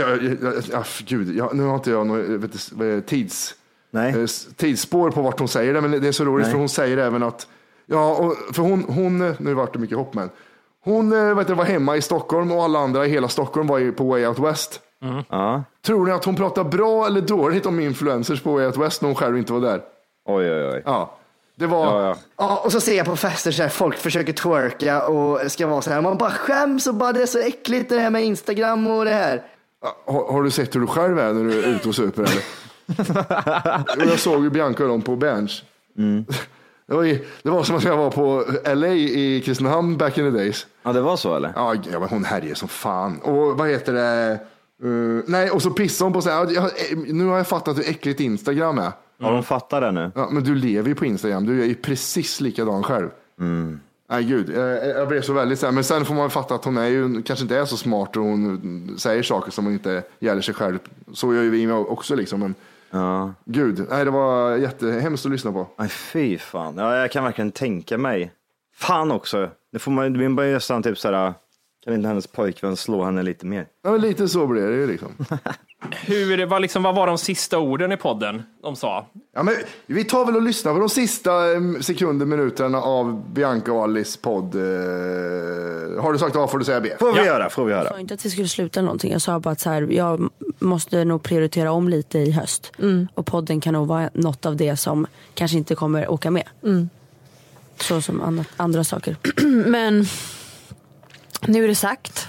[0.73, 2.39] ja, gud, nu har inte jag är
[2.79, 3.55] det, tids...
[3.91, 4.11] Nej.
[4.23, 6.53] eh, tidsspår på vart hon säger det, men det är så roligt Nej.
[6.53, 7.47] för hon säger även att,
[7.87, 10.31] ja, och, för hon, hon, eh, nu vart det mycket hopp men,
[10.85, 13.91] hon eh, vet du, var hemma i Stockholm och alla andra i hela Stockholm var
[13.93, 14.81] på Way Out West.
[15.29, 15.65] Ja.
[15.87, 19.09] Tror ni att hon pratar bra eller dåligt om influencers på Way Out West när
[19.09, 19.81] hon själv inte var där?
[20.29, 20.83] Oj, oj, oj.
[20.85, 21.17] Ja,
[21.57, 22.17] det var, Ja, ja.
[22.37, 25.83] Ja, och så ser jag på fester så här, folk försöker twerka och ska vara
[25.83, 26.01] så här.
[26.01, 29.11] Man bara skäms och bara det är så äckligt det här med Instagram och det
[29.11, 29.43] här.
[30.07, 32.43] har, har du sett hur du själv är när du är ute och super eller?
[33.97, 35.63] Och jag såg ju Bianca och dem på Berns.
[36.87, 40.33] Det, var ju, det var som att jag var på LA i Kristinehamn back in
[40.33, 40.67] the days.
[40.83, 41.53] Ja, det var så eller?
[41.57, 43.19] Ja, ja men hon härjer som fan.
[43.19, 44.39] Och vad heter det?
[44.85, 46.33] Uh, nej, och så pissade hon på sig.
[46.33, 46.71] Ja, jag-
[47.15, 48.93] Nu har jag fattat hur äckligt Instagram är.
[49.21, 50.11] Har de fattat det nu?
[50.15, 51.47] Ja, men du lever ju på Instagram.
[51.47, 53.09] Du är ju precis likadan själv.
[54.11, 54.51] Nej, gud.
[54.57, 55.73] Jag, jag blev så väldigt så här.
[55.73, 58.23] Men sen får man fatta att hon är ju, kanske inte är så smart och
[58.23, 60.79] hon säger saker som inte gäller sig själv.
[61.13, 62.41] Så gör ju vi också liksom.
[62.41, 62.55] Men
[62.91, 63.33] Ja.
[63.45, 65.67] gud, nej, det var jättehemskt att lyssna på.
[65.77, 66.75] Nej, fy fan.
[66.77, 68.33] Ja, jag kan verkligen tänka mig.
[68.77, 69.51] Fan också.
[69.73, 71.35] Det får man, bara nästan typ såhär,
[71.87, 73.67] kan inte hennes pojkvän slå henne lite mer?
[73.85, 75.09] Ja, men lite så blir det ju liksom.
[76.07, 79.07] Hur, vad, liksom, vad var de sista orden i podden de sa?
[79.35, 79.55] Ja, men
[79.87, 84.19] vi tar väl och lyssnar på de sista eh, sekunder, minuterna av Bianca och Alice
[84.23, 84.55] podd.
[84.55, 84.61] Eh,
[86.03, 86.91] har du sagt A får du säga B.
[87.01, 87.91] Får vi göra, får vi Jag göra.
[87.91, 89.13] sa inte att vi skulle sluta någonting.
[89.13, 92.73] Jag sa bara att så här, jag måste nog prioritera om lite i höst.
[93.15, 96.45] Och podden kan nog vara något av det som kanske inte kommer åka med.
[97.81, 99.17] Så som annat, andra saker.
[99.71, 100.05] Men
[101.47, 102.29] nu är det sagt.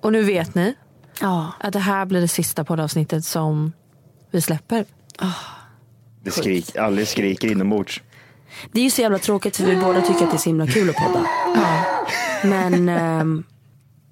[0.00, 0.74] Och nu vet ni
[1.20, 1.52] Ja.
[1.60, 3.72] att det här blir det sista poddavsnittet som
[4.30, 4.84] vi släpper.
[6.24, 8.02] Det skrik, Alice skriker inombords.
[8.72, 10.66] Det är ju så jävla tråkigt för vi båda tycker att det är så himla
[10.66, 11.26] kul att podda.
[12.44, 13.44] Men, ehm,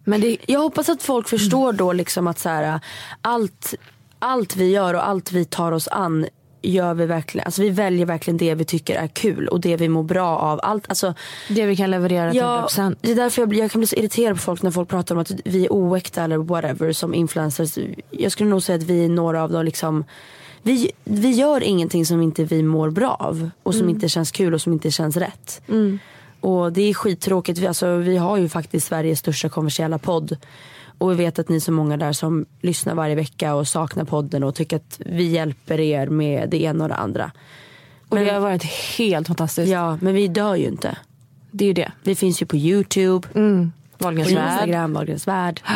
[0.05, 2.81] men det, jag hoppas att folk förstår då liksom att så här,
[3.23, 3.75] allt,
[4.18, 6.27] allt vi gör och allt vi tar oss an
[6.62, 9.88] gör vi verkligen, alltså vi väljer verkligen det vi tycker är kul och det vi
[9.88, 10.61] mår bra av.
[10.62, 11.14] Allt, alltså,
[11.49, 12.96] Det vi kan leverera till Ja, 100%.
[13.01, 15.14] det är därför jag, blir, jag kan bli så irriterad på folk när folk pratar
[15.14, 17.79] om att vi är oäkta eller whatever som influencers.
[18.11, 20.05] Jag skulle nog säga att vi är några av de liksom
[20.62, 24.55] vi, vi gör ingenting som inte vi mår bra av och som inte känns kul
[24.55, 25.62] och som inte känns rätt.
[26.40, 27.59] Och det är skittråkigt.
[27.59, 30.37] Vi, alltså, vi har ju faktiskt Sveriges största kommersiella podd.
[31.00, 34.04] Och vi vet att ni är så många där som lyssnar varje vecka och saknar
[34.04, 37.32] podden och tycker att vi hjälper er med det ena och det andra.
[38.08, 38.64] Och Men- det har varit
[38.98, 39.72] helt fantastiskt.
[39.72, 40.96] Ja, men vi dör ju inte.
[41.50, 41.92] Det är ju det.
[42.02, 44.52] Vi finns ju på Youtube, på Wahlgrens värld.
[44.52, 45.60] Instagram, Wahlgrens värld.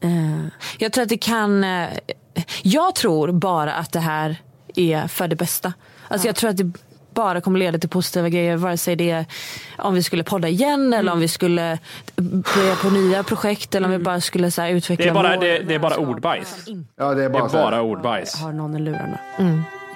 [0.00, 0.46] Eh,
[0.78, 1.64] Jag tror att det kan...
[1.64, 1.88] eh,
[2.62, 4.36] Jag tror bara att det här
[4.74, 5.72] är för det bästa.
[6.08, 6.72] Alltså jag tror att det
[7.14, 8.56] bara kommer leda till positiva grejer.
[8.56, 9.24] Vare sig det är
[9.78, 11.78] om vi skulle podda igen eller om vi skulle
[12.16, 15.36] börja på nya projekt eller om vi bara skulle så här, utveckla Det är bara,
[15.36, 16.64] det, det är bara ordbajs.
[16.96, 17.64] Ja, det är Det bara, är så här.
[17.64, 18.40] bara ordbajs.
[18.40, 19.18] har någon i lurarna.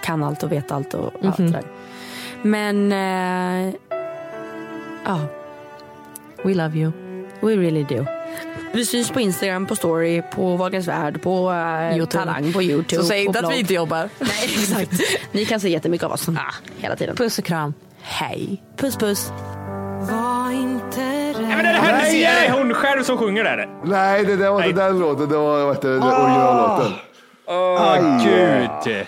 [0.03, 1.63] Kan allt och vet allt och allt det där.
[2.43, 3.75] Men eh,
[5.05, 5.21] ja,
[6.45, 6.93] We love you.
[7.41, 8.18] we really do.
[8.73, 12.25] Vi syns på Instagram, på story, på Wahlgrens värld, på eh, YouTube.
[12.25, 13.03] Talang, på Youtube.
[13.03, 14.09] Så säg inte att vi inte jobbar.
[14.19, 14.91] Nej, exakt.
[15.33, 16.29] Ni kan se jättemycket av oss
[16.77, 17.17] hela tiden.
[17.17, 17.75] Puss och kram.
[18.01, 18.63] Hej.
[18.77, 19.33] Puss puss.
[20.11, 22.25] Nej, men det här Nej!
[22.25, 23.69] är hon själv som sjunger där.
[23.85, 25.29] Nej, det, det var inte den låten.
[25.29, 26.93] Det var vad heter det, originallåten.
[27.47, 29.07] Åh, gud.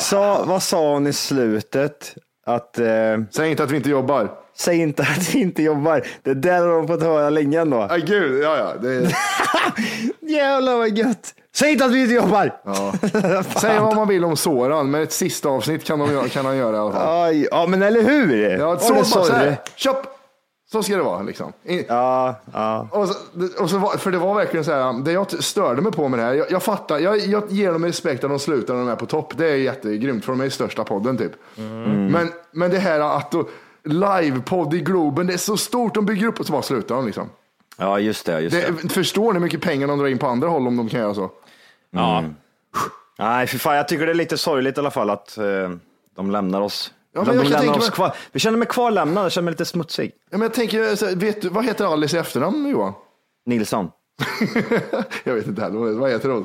[0.00, 2.14] Sa, vad sa hon i slutet?
[2.46, 2.86] Att, eh,
[3.30, 4.30] Säg inte att vi inte jobbar.
[4.60, 6.02] Säg inte att vi inte jobbar.
[6.22, 7.86] Det där har de fått höra länge ändå.
[7.90, 8.42] Nej, gud.
[8.44, 8.72] Ja, ja.
[8.88, 9.12] Det,
[10.32, 11.34] Jävlar vad gött.
[11.54, 12.52] Säg inte att vi inte jobbar.
[12.64, 12.92] ja.
[13.60, 16.76] Säg vad man vill om Soran, men ett sista avsnitt kan, de, kan han göra
[16.76, 17.24] i alla fall.
[17.24, 18.58] Aj, ja men eller hur?
[18.58, 19.56] Ja, så, det bara, så här.
[19.76, 19.96] Köp!
[20.72, 21.52] Så ska det vara liksom.
[21.64, 22.88] I- Ja, ja.
[22.90, 23.14] Och så,
[23.62, 26.18] och så, var- för det var verkligen så här, det jag störde mig på med
[26.18, 28.88] det här, jag, jag fattar, jag, jag ger dem respekt att de slutar när de
[28.88, 29.32] är på topp.
[29.36, 31.32] Det är jättegrymt, för de är ju största podden typ.
[32.10, 33.48] Men, men det här att då,
[33.84, 37.06] livepodd i Globen, det är så stort, de bygger upp och så bara slutar de
[37.06, 37.30] liksom.
[37.76, 38.40] ja just det.
[38.40, 38.74] Just det.
[38.82, 41.00] Det, förstår ni hur mycket pengar de drar in på andra håll om de kan
[41.00, 41.30] göra så?
[41.90, 42.24] Ja.
[43.18, 45.44] Nej, för fan, jag tycker det är lite sorgligt i alla fall att eh,
[46.16, 46.92] de lämnar oss.
[47.12, 48.14] Ja, men de jag kan lämnar oss mig- kvar.
[48.32, 50.12] Vi känner mig kvarlämnade, jag känner mig lite smutsig.
[50.30, 52.92] Ja, men jag tänker, så här, vet du, vad heter Alice i efternamn Johan?
[53.46, 53.90] Nilsson.
[55.24, 56.44] jag vet inte heller, vad heter hon?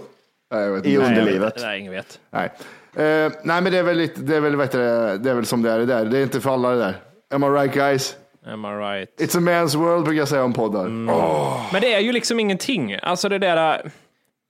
[0.54, 1.06] Nej, jag vet I inte.
[1.06, 1.54] underlivet.
[1.62, 2.20] Nej, ingen vet.
[2.30, 2.52] Nej.
[2.94, 4.78] Eh, nej, men det är väl lite, det är väl, vet du,
[5.18, 6.06] det är väl som det är det där.
[6.06, 7.02] Det är inte för alla det där.
[7.36, 8.16] Am I right guys?
[8.46, 9.10] Am I right?
[9.20, 10.90] It's a man's world brukar jag säga om poddar.
[11.74, 12.98] Men det är ju liksom ingenting.
[13.02, 13.92] Alltså det där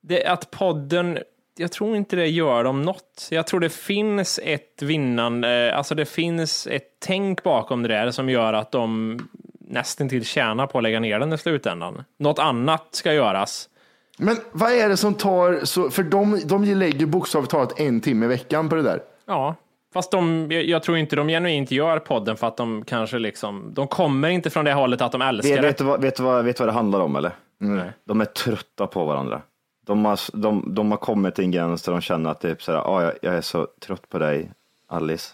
[0.01, 1.19] det, att podden,
[1.57, 3.27] jag tror inte det gör dem något.
[3.31, 8.29] Jag tror det finns ett vinnande, alltså det finns ett tänk bakom det där som
[8.29, 9.19] gör att de
[9.59, 12.03] nästan till tjänar på att lägga ner den i slutändan.
[12.19, 13.69] Något annat ska göras.
[14.17, 18.25] Men vad är det som tar så, för de, de lägger bokstavligt talat en timme
[18.25, 19.01] i veckan på det där.
[19.25, 19.55] Ja,
[19.95, 23.87] fast de, jag, tror inte de genuint gör podden för att de kanske liksom, de
[23.87, 25.67] kommer inte från det hållet att de älskar Vet, det.
[25.67, 27.31] vet, du vad, vet, du vad, vet du vad det handlar om eller?
[27.57, 27.91] Nej.
[28.05, 29.41] De är trötta på varandra.
[29.85, 32.55] De har, de, de har kommit till en gräns där de känner att det är
[32.59, 34.51] så här, ah, jag, jag är så trött på dig,
[34.89, 35.33] Alice.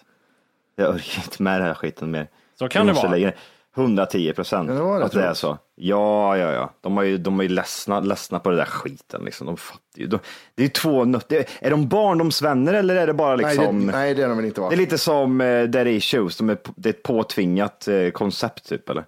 [0.75, 2.27] Jag orkar inte med den här skiten mer.
[2.59, 3.09] Så kan det vara.
[3.11, 3.31] lägga
[3.77, 5.57] 110 procent att det är så.
[5.75, 6.73] Ja, ja, ja.
[6.81, 9.21] De är ju, de är ju ledsna, ledsna på det där skiten.
[9.25, 9.47] Liksom.
[9.47, 10.07] De fattar ju.
[10.07, 10.19] De,
[10.55, 11.45] det är två nötter.
[11.59, 13.77] Är de barndomsvänner eller är det bara liksom?
[13.77, 14.69] Nej, det, nej, det är de väl inte va?
[14.69, 18.69] Det är lite som uh, Dead Issues, de är, det är ett påtvingat eh, koncept
[18.69, 19.05] typ eller?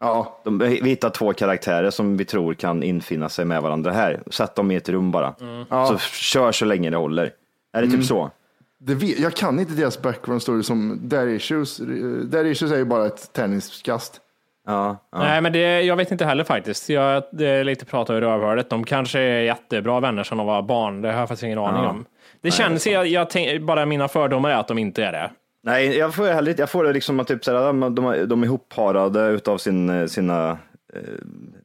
[0.00, 0.40] Ja.
[0.44, 4.22] De, vi hittar två karaktärer som vi tror kan infinna sig med varandra här.
[4.30, 5.34] Sätt dem i ett rum bara.
[5.70, 5.86] Ja.
[5.86, 7.24] Så kör så länge det håller.
[7.72, 7.98] Är det Mm.
[7.98, 8.30] typ så?
[8.78, 11.76] Det vet, jag kan inte deras background story som Dare Issues.
[12.24, 14.20] Dare Issues är ju bara ett tärningskast.
[14.66, 16.88] Ja, Nej, men det, jag vet inte heller faktiskt.
[16.88, 18.70] Jag, det är lite prat över rövhålet.
[18.70, 21.02] De kanske är jättebra vänner som de var barn.
[21.02, 21.90] Det har jag faktiskt ingen aning Ja.
[21.90, 22.04] om.
[22.40, 25.30] Det känns, jag, jag tänk, bara mina fördomar är att de inte är det.
[25.62, 29.26] Nej, jag får heller jag får det liksom att typ de, de, de är ihopparade
[29.28, 30.50] utav sin, sina
[30.94, 31.00] eh,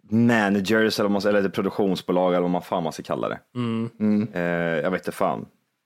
[0.09, 3.39] managers eller, man, eller produktionsbolag eller vad man fan man ska kalla det.
[3.55, 4.27] Mm.
[4.33, 4.41] Eh,
[4.83, 5.45] jag vet inte fan.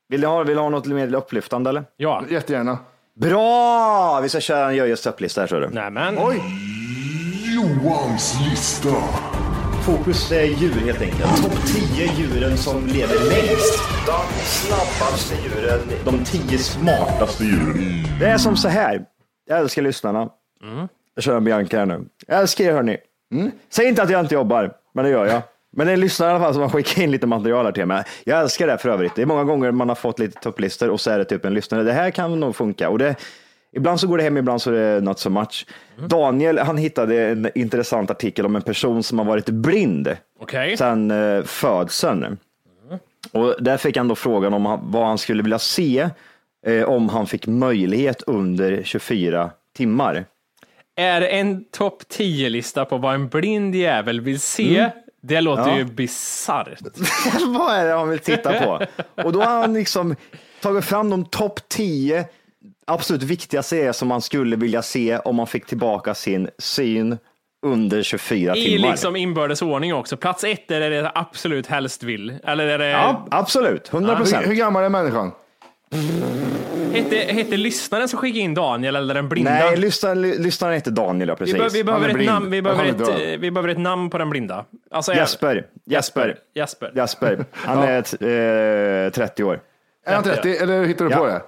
[0.10, 1.84] Vill ni ha, vill ni ha något mer upplyftande eller?
[1.98, 2.24] Ja.
[2.30, 2.78] Jättegärna.
[3.16, 4.20] Bra!
[4.24, 5.70] Vi ska köra en Jöjes topplista här tror du.
[5.70, 6.16] Nämen.
[6.20, 6.42] Oj!
[7.56, 8.90] Johans lista.
[9.86, 11.44] Fokus är djur helt enkelt.
[11.44, 13.80] Topp 10 djuren som lever längst.
[14.06, 15.80] De snabbaste djuren.
[16.06, 18.04] De 10 smartaste djuren.
[18.20, 19.06] Det är som så här.
[19.46, 20.30] Jag älskar lyssnarna.
[21.16, 22.06] Jag kör en Bianca här nu.
[22.28, 22.98] Jag älskar er hörni.
[23.70, 25.42] Säg inte att jag inte jobbar, men det gör jag.
[25.76, 27.86] Men det är lyssnare i alla fall som har skickat in lite material här till
[27.86, 28.04] mig.
[28.24, 29.16] Jag älskar det för övrigt.
[29.16, 31.54] Det är många gånger man har fått lite topplistor och så är det typ en
[31.54, 31.84] lyssnare.
[31.84, 32.90] Det här kan nog funka.
[32.90, 33.16] Och det,
[33.74, 35.66] ibland så går det hem, ibland så är det not so much.
[36.08, 40.78] Daniel, han hittade en intressant artikel om en person som har varit blind Okej.
[40.78, 42.38] sedan eh, födseln.
[43.32, 46.10] Och där fick han då frågan om han, vad han skulle vilja se
[46.66, 50.26] eh, om han fick möjlighet under 24 timmar.
[50.96, 54.90] Är en topp 10-lista på vad en blind jävel vill se?
[55.28, 55.68] Det låter.
[55.70, 55.78] Ja.
[55.78, 56.80] ju bisarrt.
[57.48, 58.86] vad är det han vill titta på?
[59.24, 60.16] Och då har han liksom
[60.62, 62.26] tagit fram de topp 10
[62.88, 67.18] absolut viktigaste är som man skulle vilja se om man fick tillbaka sin syn
[67.66, 68.92] under 24 I timmar.
[68.92, 70.18] liksom inbördes ordning också.
[70.18, 72.34] Plats ett är det det absolut helst vill.
[72.44, 72.90] Eller är det...
[72.90, 73.94] Ja, absolut.
[73.94, 74.48] 100 Hur, procent.
[74.48, 75.32] hur gammal är människan?
[76.94, 79.52] Hette, hette lyssnaren som skickade in Daniel eller den blinda?
[79.52, 81.74] Nej, lyssnaren, lyssnaren heter Daniel, ja, vi, precis.
[81.74, 84.66] be, vi, behöver ett namn, vi, behöver ett, vi behöver ett namn på den blinda.
[84.92, 85.66] Alltså, Jesper.
[85.86, 86.36] Jesper.
[86.56, 86.92] Jesper.
[86.96, 87.46] Jasper.
[87.52, 89.60] Han är ett, eh, 30 år.
[90.06, 91.18] Är han 30 eller hittar du Ja.
[91.18, 91.42] på det?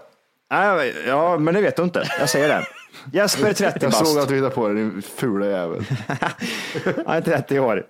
[0.51, 2.03] Nej, Ja, men det vet du inte.
[2.19, 2.65] Jag säger det.
[3.13, 4.17] Jesper 30 Jag såg bast.
[4.17, 5.83] att du hittade på det, din fula jävel.
[7.05, 7.85] Han är 30 år.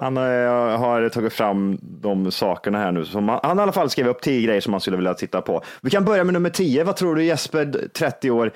[0.00, 3.04] Han har, har tagit fram de sakerna här nu.
[3.04, 5.14] Som han, han har i alla fall skrivit upp 10 grejer som han skulle vilja
[5.14, 5.62] titta på.
[5.80, 6.84] Vi kan börja med nummer 10.
[6.84, 8.52] Vad tror du Jesper, 30 år,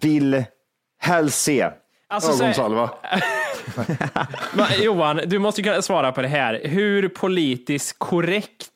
[0.00, 0.44] vill
[0.98, 1.70] helst se?
[2.08, 2.90] Alltså, Ögonsalva.
[4.54, 6.60] Men, Johan, du måste ju kunna svara på det här.
[6.64, 8.70] Hur politiskt korrekt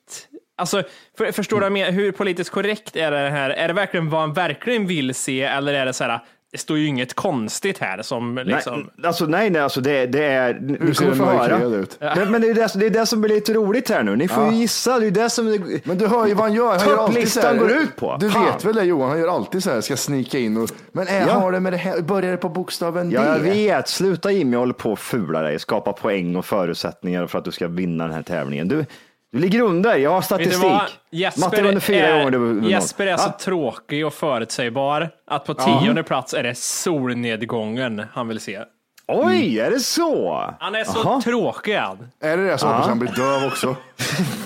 [0.60, 0.82] Alltså,
[1.18, 1.84] för, förstår du?
[1.84, 3.50] Hur politiskt korrekt är det här?
[3.50, 6.20] Är det verkligen vad han verkligen vill se eller är det så här,
[6.52, 8.90] det står ju inget konstigt här som liksom...
[8.96, 10.54] Nej, alltså, nej, nej, alltså det, det är...
[10.80, 11.48] Ni ser den höra.
[11.58, 11.96] mörkhyad ut?
[12.00, 14.16] Men, men det, är det, det är det som blir lite roligt här nu.
[14.16, 14.52] Ni får Ja.
[14.52, 14.98] ju gissa.
[14.98, 15.46] Det är det som...
[15.84, 16.78] Men du hör ju vad han gör.
[16.78, 17.56] Han gör alltid så här.
[17.56, 18.16] Går ut på.
[18.20, 18.44] Du Fan.
[18.44, 21.26] vet väl det Johan, han gör alltid så här, ska snika in och, men är,
[21.26, 21.32] Ja.
[21.32, 23.50] har det med det här, börjar det på bokstaven Ja, jag D?
[23.50, 23.88] vet.
[23.88, 25.58] Sluta Jimmy, håller på att fula dig.
[25.58, 28.68] Skapa poäng och förutsättningar för att du ska vinna den här tävlingen.
[28.68, 28.84] Du,
[29.32, 29.96] du ligger under.
[29.96, 30.62] Jag har statistik.
[30.70, 32.30] Matte Jesper, under fyra är, gånger.
[32.30, 33.38] Du, du Jesper är så Ja.
[33.40, 38.64] tråkig och förutsägbar att på tionde plats är det solnedgången han vill se.
[39.12, 40.44] Oj, är det så?
[40.60, 41.20] Han är så Jaha.
[41.20, 41.98] tråkig han.
[42.20, 43.76] Är det det så han blir döv också?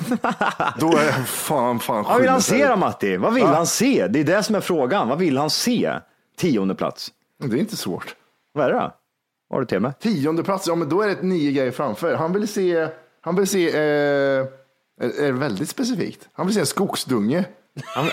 [0.79, 3.17] Då är jag fan, fan Vad vill han se då Matti?
[3.17, 3.55] Vad vill Ja.
[3.55, 4.07] han se?
[4.11, 5.09] Det är det som är frågan.
[5.09, 5.93] Vad vill han se?
[6.39, 7.09] Tionde plats.
[7.45, 8.15] Det är inte svårt.
[8.53, 8.93] Vad är det då?
[9.49, 9.99] Vad har du till med?
[9.99, 12.15] Tionde plats, ja men då är det ett nio grejer framför.
[12.15, 12.89] Han vill se,
[13.21, 14.45] han vill se, eh,
[15.01, 16.29] är, är det väldigt specifikt.
[16.33, 17.45] Han vill se en skogsdunge.
[17.85, 18.09] Han,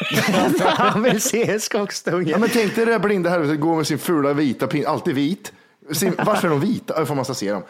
[0.60, 2.32] han vill se en skogsdunge.
[2.32, 5.15] Ja, men tänk dig det där blinda helvetet gå med sin fula vita pin, alltid
[5.15, 5.54] vit.
[5.91, 6.94] Sin, varför är de vita?
[6.98, 7.63] Ja, För man ska se dem.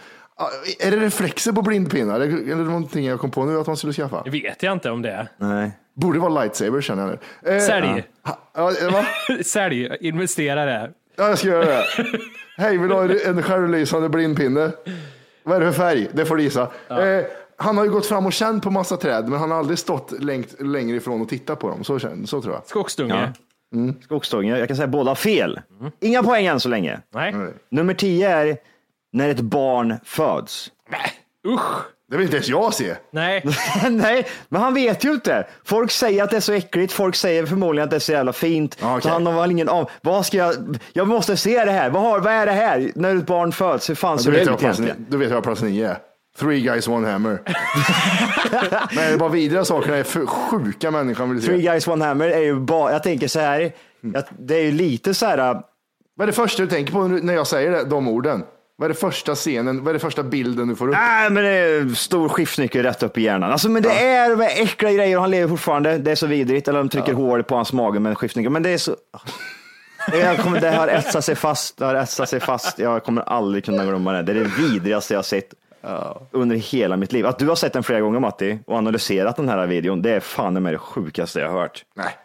[0.79, 2.15] Är det reflexer på blindpinnar?
[2.15, 4.21] Eller är det någonting jag kom på nu att man skulle skaffa?
[4.23, 5.27] Det vet jag inte om det är.
[5.37, 5.71] Nej.
[5.95, 7.51] Borde vara lightsaber känner jag nu.
[7.55, 8.03] Eh, Sälj.
[8.23, 9.05] ha- Ja, va?
[9.43, 10.91] Sälj, investera det.
[11.15, 11.83] Ja, jag ska göra det.
[12.57, 14.71] Hej, vill du ha en självlysande blindpinne?
[15.43, 16.07] Vad är det för färg?
[16.13, 16.61] Det får du gissa.
[16.89, 17.25] Eh,
[17.61, 20.11] han har ju gått fram och känt på massa träd, men han har aldrig stått
[20.23, 21.83] längt, längre ifrån och tittat på dem.
[21.83, 22.61] Så, så tror jag.
[22.65, 23.33] Skogsdunge.
[23.73, 23.93] Ja.
[24.03, 24.57] Skogsdunge.
[24.57, 25.59] Jag kan säga båda fel.
[25.99, 26.99] Inga poäng än så länge.
[27.13, 27.35] Nej.
[27.69, 28.57] Nummer tio är
[29.13, 30.71] när ett barn föds.
[31.47, 31.85] Usch.
[32.11, 32.95] Det vill inte ens jag se.
[33.11, 33.45] Nej.
[33.89, 35.47] Nej, men han vet ju inte.
[35.63, 38.33] Folk säger att det är så äckligt, folk säger förmodligen att det är så jävla
[38.33, 38.77] fint.
[38.79, 39.89] Så han har väl ingen av.
[40.01, 40.53] Vad ska jag,
[40.93, 41.89] jag måste se det här.
[41.89, 42.91] Vad, har, vad är det här?
[42.95, 45.05] När ett barn föds, hur fan ser du, det vet ut egentligen?
[45.09, 45.97] du vet jag vad plats nio är.
[46.39, 47.39] Three guys, one hammer.
[48.95, 51.47] Men det var vidriga saker, det är för sjuka människan vill se.
[51.47, 53.71] Three guys one hammer är ju bara, jag tänker så här,
[54.15, 57.33] att det är ju lite så här, Vad är det första du tänker på när
[57.33, 58.43] jag säger det, de orden?
[58.77, 60.93] Vad är det första scenen, vad är det första bilden du får upp?
[60.93, 63.51] nej men det är stor skiftnyckel rätt upp i hjärnan.
[63.51, 65.97] Alltså men det är de äckliga grejer och han lever fortfarande.
[65.97, 66.67] Det är så vidrigt.
[66.67, 68.51] Eller de trycker hål på hans mage med en skiftnyckel.
[68.51, 68.95] Men det är så...
[70.13, 72.79] Jag kommer, det har etsat sig fast, det har etsat sig fast.
[72.79, 74.21] Jag kommer aldrig kunna glömma det.
[74.23, 75.23] Det är det vidrigaste jag har
[75.81, 77.25] sett under hela mitt liv.
[77.25, 80.19] Att du har sett den flera gånger Matti och analyserat den här videon, det är
[80.19, 81.85] fan med det sjukaste jag har hört.
[81.95, 82.15] Nej.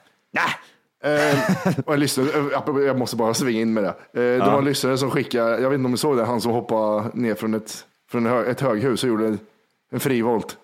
[1.04, 1.38] Eh,
[1.86, 3.88] och jag, lyssnade, eh, jag måste bara svinga in med det.
[3.88, 4.50] Eh, det Ja.
[4.50, 7.04] var en lyssnare som skickade, jag vet inte om du såg det, han som hoppade
[7.14, 9.38] ner från ett, från ett höghus och gjorde en,
[9.92, 10.56] en frivolt.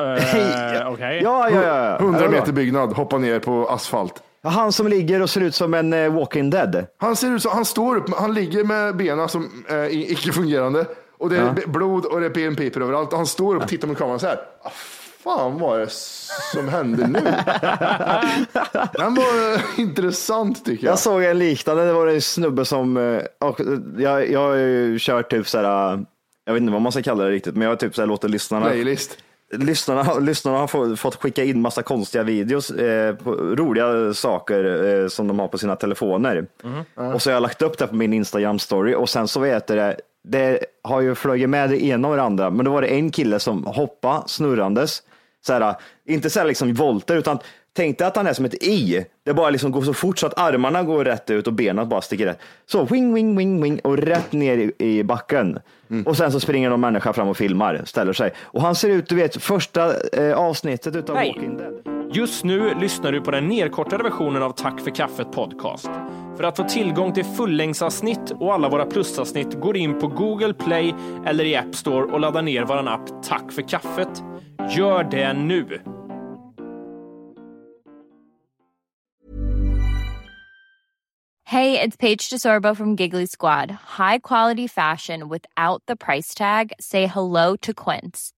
[0.00, 1.20] Uh, Okej.
[1.22, 1.96] Ja, ja, ja.
[1.98, 4.22] 100 Ja, meter byggnad, hoppade ner på asfalt.
[4.42, 6.86] Ja, Han som ligger och ser ut som en eh, walking dead.
[6.98, 10.84] Han ser ut som, han står upp, han ligger med benen som eh, i- icke-fungerande
[11.18, 11.54] och det är Ja.
[11.66, 14.26] blod och det är benpipor överallt och han står upp och tittar mot kameran så
[14.26, 14.38] här.
[14.62, 14.70] Ah,
[15.24, 15.90] fan vad är det
[16.52, 17.20] som händer nu?
[18.92, 20.92] Den var eh, intressant tycker jag.
[20.92, 23.60] Jag såg en liknande, det var en snubbe som, eh, och
[23.98, 26.00] jag, jag har ju kört typ såhär, eh,
[26.44, 28.30] jag vet inte vad man ska kalla det riktigt, men jag har typ såhär låtit
[28.30, 29.18] lyssnarna Playlist.
[29.52, 35.28] Lyssnarna, lyssnarna har fått, skicka in massa konstiga videos, eh, på, roliga saker eh, som
[35.28, 36.46] de har på sina telefoner.
[37.14, 39.66] Och så har jag lagt upp det på min Instagram story och sen så vet
[39.66, 42.50] det, det har ju flugit med det ena och det andra.
[42.50, 45.02] Men då var det en kille som hoppade snurrandes,
[45.46, 45.74] såhär,
[46.06, 47.38] inte såhär liksom volter utan
[47.78, 49.04] Tänk dig att han är som ett i.
[49.24, 52.00] Det bara liksom går så fort så att armarna går rätt ut och benen bara
[52.00, 52.38] sticker rätt.
[52.66, 55.58] Så wing, wing, wing, wing och rätt ner i, backen.
[56.06, 58.32] Och sen så springer någon människa fram och filmar, ställer sig.
[58.40, 61.28] Och han ser ut, du vet, första eh, avsnittet utav Hej.
[61.28, 61.97] Walking Dead.
[62.12, 65.90] Just nu lyssnar du på den nedkortade versionen av Tack för kaffet podcast.
[66.36, 70.94] För att få tillgång till fullängdsavsnitt och alla våra plusavsnitt går in på Google Play
[71.26, 74.22] eller i App Store och laddar ner vår app Tack för kaffet.
[74.76, 75.80] Gör det nu!
[81.44, 83.70] Hej, det är Paige DeSorbo från Giggly Squad.
[83.98, 86.72] High quality fashion without the price tag.
[86.78, 88.37] Say hello to Quince.